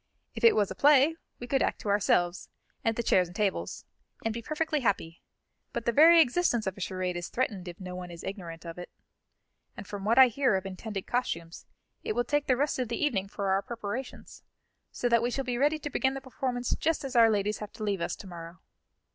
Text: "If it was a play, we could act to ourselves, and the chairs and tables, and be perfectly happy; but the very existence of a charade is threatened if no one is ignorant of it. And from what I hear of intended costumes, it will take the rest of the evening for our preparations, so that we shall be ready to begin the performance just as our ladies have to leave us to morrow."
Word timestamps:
"If 0.33 0.43
it 0.43 0.55
was 0.55 0.71
a 0.71 0.75
play, 0.75 1.15
we 1.37 1.45
could 1.45 1.61
act 1.61 1.79
to 1.81 1.89
ourselves, 1.89 2.49
and 2.83 2.95
the 2.95 3.03
chairs 3.03 3.27
and 3.27 3.35
tables, 3.35 3.85
and 4.25 4.33
be 4.33 4.41
perfectly 4.41 4.79
happy; 4.79 5.21
but 5.73 5.85
the 5.85 5.91
very 5.91 6.19
existence 6.19 6.65
of 6.65 6.75
a 6.75 6.81
charade 6.81 7.15
is 7.15 7.27
threatened 7.29 7.67
if 7.67 7.79
no 7.79 7.93
one 7.95 8.09
is 8.09 8.23
ignorant 8.23 8.65
of 8.65 8.79
it. 8.79 8.89
And 9.77 9.85
from 9.85 10.03
what 10.03 10.17
I 10.17 10.27
hear 10.29 10.55
of 10.55 10.65
intended 10.65 11.05
costumes, 11.05 11.67
it 12.03 12.13
will 12.13 12.23
take 12.23 12.47
the 12.47 12.57
rest 12.57 12.79
of 12.79 12.87
the 12.87 12.97
evening 12.97 13.27
for 13.27 13.51
our 13.51 13.61
preparations, 13.61 14.41
so 14.91 15.07
that 15.07 15.21
we 15.21 15.29
shall 15.29 15.45
be 15.45 15.59
ready 15.59 15.77
to 15.77 15.89
begin 15.91 16.15
the 16.15 16.19
performance 16.21 16.75
just 16.79 17.05
as 17.05 17.15
our 17.15 17.29
ladies 17.29 17.59
have 17.59 17.71
to 17.73 17.83
leave 17.83 18.01
us 18.01 18.15
to 18.15 18.25
morrow." 18.27 18.57